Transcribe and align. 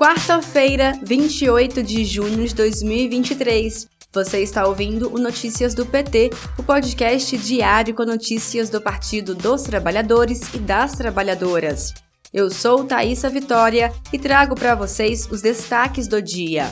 Quarta-feira, 0.00 0.98
28 1.02 1.82
de 1.82 2.06
junho 2.06 2.48
de 2.48 2.54
2023. 2.54 3.86
Você 4.14 4.42
está 4.42 4.66
ouvindo 4.66 5.14
o 5.14 5.18
Notícias 5.18 5.74
do 5.74 5.84
PT, 5.84 6.30
o 6.58 6.62
podcast 6.62 7.36
diário 7.36 7.94
com 7.94 8.06
notícias 8.06 8.70
do 8.70 8.80
Partido 8.80 9.34
dos 9.34 9.60
Trabalhadores 9.64 10.54
e 10.54 10.58
das 10.58 10.92
Trabalhadoras. 10.92 11.92
Eu 12.32 12.48
sou 12.48 12.82
Thaisa 12.84 13.28
Vitória 13.28 13.92
e 14.10 14.18
trago 14.18 14.54
para 14.54 14.74
vocês 14.74 15.28
os 15.30 15.42
destaques 15.42 16.08
do 16.08 16.22
dia. 16.22 16.64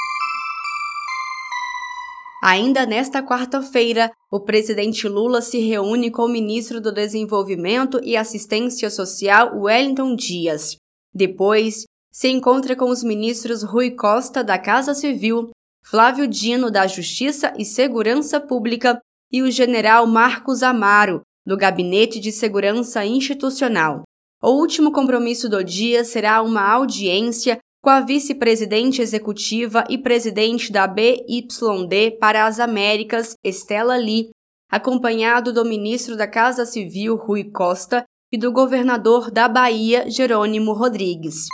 Ainda 2.46 2.86
nesta 2.86 3.24
quarta-feira, 3.24 4.12
o 4.30 4.38
presidente 4.38 5.08
Lula 5.08 5.40
se 5.40 5.60
reúne 5.60 6.12
com 6.12 6.24
o 6.24 6.28
ministro 6.28 6.82
do 6.82 6.92
Desenvolvimento 6.92 8.02
e 8.04 8.18
Assistência 8.18 8.90
Social, 8.90 9.58
Wellington 9.58 10.14
Dias. 10.14 10.76
Depois, 11.16 11.86
se 12.12 12.28
encontra 12.28 12.76
com 12.76 12.90
os 12.90 13.02
ministros 13.02 13.64
Rui 13.64 13.92
Costa, 13.92 14.44
da 14.44 14.60
Casa 14.60 14.94
Civil, 14.94 15.52
Flávio 15.86 16.28
Dino, 16.28 16.70
da 16.70 16.86
Justiça 16.86 17.54
e 17.58 17.64
Segurança 17.64 18.42
Pública, 18.42 19.00
e 19.32 19.42
o 19.42 19.50
general 19.50 20.06
Marcos 20.06 20.64
Amaro, 20.64 21.22
do 21.46 21.56
Gabinete 21.56 22.20
de 22.20 22.34
Segurança 22.34 23.06
Institucional. 23.06 24.04
O 24.42 24.50
último 24.60 24.92
compromisso 24.92 25.48
do 25.48 25.64
dia 25.64 26.04
será 26.04 26.42
uma 26.42 26.70
audiência 26.70 27.58
com 27.84 27.90
a 27.90 28.00
vice-presidente 28.00 29.02
executiva 29.02 29.84
e 29.90 29.98
presidente 29.98 30.72
da 30.72 30.88
BYD 30.88 32.18
para 32.18 32.46
as 32.46 32.58
Américas, 32.58 33.34
Estela 33.44 33.98
Lee, 33.98 34.30
acompanhado 34.72 35.52
do 35.52 35.66
ministro 35.66 36.16
da 36.16 36.26
Casa 36.26 36.66
Civil, 36.66 37.18
Rui 37.18 37.52
Costa, 37.52 38.06
e 38.32 38.38
do 38.38 38.54
governador 38.54 39.30
da 39.30 39.50
Bahia, 39.50 40.10
Jerônimo 40.10 40.72
Rodrigues. 40.72 41.46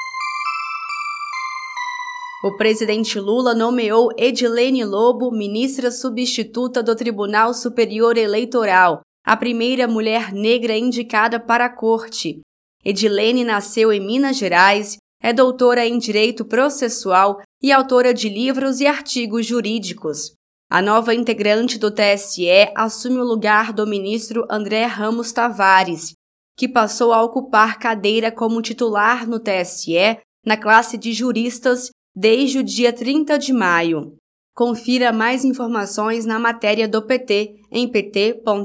O 2.44 2.56
presidente 2.56 3.20
Lula 3.20 3.56
nomeou 3.56 4.10
Edilene 4.16 4.86
Lobo 4.86 5.32
ministra 5.32 5.90
substituta 5.90 6.84
do 6.84 6.96
Tribunal 6.96 7.56
Superior 7.56 8.18
Eleitoral, 8.18 9.02
a 9.26 9.36
primeira 9.36 9.88
mulher 9.88 10.32
negra 10.32 10.78
indicada 10.78 11.40
para 11.40 11.66
a 11.66 11.76
corte. 11.76 12.40
Edilene 12.86 13.44
nasceu 13.44 13.92
em 13.92 14.00
Minas 14.00 14.38
Gerais, 14.38 14.96
é 15.22 15.34
doutora 15.34 15.86
em 15.86 15.98
Direito 15.98 16.46
Processual 16.46 17.42
e 17.62 17.72
autora 17.72 18.14
de 18.14 18.30
livros 18.30 18.80
e 18.80 18.88
artigos 18.88 19.46
jurídicos. 19.46 20.34
A 20.72 20.82
nova 20.82 21.14
integrante 21.16 21.78
do 21.78 21.92
TSE 21.92 22.72
assume 22.76 23.20
o 23.20 23.24
lugar 23.24 23.74
do 23.74 23.88
ministro 23.88 24.46
André 24.50 24.86
Ramos 24.86 25.32
Tavares, 25.32 26.14
que 26.56 26.68
passou 26.68 27.12
a 27.12 27.24
ocupar 27.24 27.80
cadeira 27.80 28.32
como 28.32 28.62
titular 28.62 29.28
no 29.28 29.40
TSE 29.40 30.20
na 30.46 30.56
classe 30.56 30.98
de 30.98 31.12
juristas 31.12 31.90
desde 32.16 32.60
o 32.60 32.64
dia 32.64 32.94
30 32.94 33.38
de 33.38 33.52
maio. 33.52 34.16
Confira 34.56 35.12
mais 35.12 35.44
informações 35.44 36.26
na 36.26 36.38
matéria 36.38 36.88
do 36.88 37.02
PT 37.02 37.56
em 37.72 37.88
pt.org.br. 37.88 38.60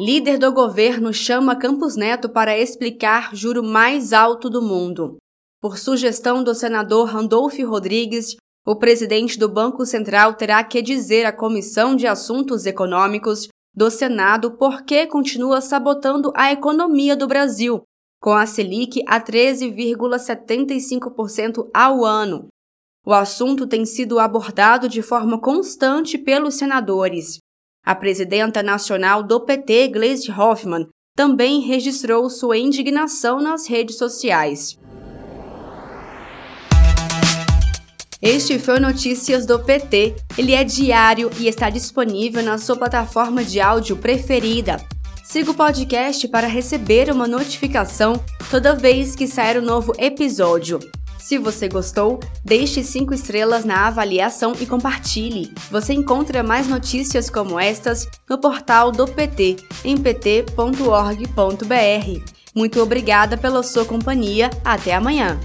Líder 0.00 0.38
do 0.38 0.50
governo 0.50 1.12
chama 1.12 1.54
Campos 1.54 1.94
Neto 1.94 2.30
para 2.30 2.58
explicar 2.58 3.36
juro 3.36 3.62
mais 3.62 4.14
alto 4.14 4.48
do 4.48 4.62
mundo. 4.62 5.18
Por 5.60 5.76
sugestão 5.76 6.42
do 6.42 6.54
senador 6.54 7.10
Randolfo 7.10 7.62
Rodrigues, 7.66 8.34
o 8.66 8.74
presidente 8.74 9.38
do 9.38 9.46
Banco 9.46 9.84
Central 9.84 10.32
terá 10.32 10.64
que 10.64 10.80
dizer 10.80 11.26
à 11.26 11.32
Comissão 11.34 11.94
de 11.94 12.06
Assuntos 12.06 12.64
Econômicos 12.64 13.48
do 13.76 13.90
Senado 13.90 14.52
por 14.52 14.84
que 14.84 15.06
continua 15.06 15.60
sabotando 15.60 16.32
a 16.34 16.50
economia 16.50 17.14
do 17.14 17.26
Brasil, 17.26 17.82
com 18.22 18.32
a 18.32 18.46
Selic 18.46 19.02
a 19.06 19.20
13,75% 19.20 21.68
ao 21.74 22.06
ano. 22.06 22.48
O 23.04 23.12
assunto 23.12 23.66
tem 23.66 23.84
sido 23.84 24.18
abordado 24.18 24.88
de 24.88 25.02
forma 25.02 25.38
constante 25.38 26.16
pelos 26.16 26.54
senadores. 26.54 27.38
A 27.84 27.94
presidenta 27.94 28.62
nacional 28.62 29.22
do 29.22 29.40
PT, 29.40 29.88
Gleisi 29.88 30.30
Hoffmann, 30.30 30.86
também 31.16 31.60
registrou 31.60 32.28
sua 32.28 32.58
indignação 32.58 33.40
nas 33.40 33.66
redes 33.66 33.96
sociais. 33.96 34.78
Este 38.20 38.58
foi 38.58 38.76
o 38.76 38.80
Notícias 38.80 39.46
do 39.46 39.58
PT. 39.58 40.14
Ele 40.36 40.52
é 40.52 40.62
diário 40.62 41.30
e 41.38 41.48
está 41.48 41.70
disponível 41.70 42.42
na 42.42 42.58
sua 42.58 42.76
plataforma 42.76 43.42
de 43.42 43.60
áudio 43.60 43.96
preferida. 43.96 44.76
Siga 45.24 45.50
o 45.50 45.54
podcast 45.54 46.28
para 46.28 46.46
receber 46.46 47.10
uma 47.10 47.26
notificação 47.26 48.22
toda 48.50 48.74
vez 48.74 49.16
que 49.16 49.26
sair 49.26 49.58
um 49.58 49.64
novo 49.64 49.94
episódio. 49.98 50.80
Se 51.20 51.38
você 51.38 51.68
gostou, 51.68 52.18
deixe 52.44 52.82
5 52.82 53.12
estrelas 53.12 53.64
na 53.64 53.86
avaliação 53.86 54.54
e 54.58 54.66
compartilhe. 54.66 55.52
Você 55.70 55.92
encontra 55.92 56.42
mais 56.42 56.66
notícias 56.66 57.28
como 57.28 57.60
estas 57.60 58.08
no 58.28 58.38
portal 58.38 58.90
do 58.90 59.06
PT, 59.06 59.56
em 59.84 59.96
pt.org.br. 59.96 61.30
Muito 62.54 62.80
obrigada 62.80 63.36
pela 63.36 63.62
sua 63.62 63.84
companhia. 63.84 64.50
Até 64.64 64.94
amanhã! 64.94 65.38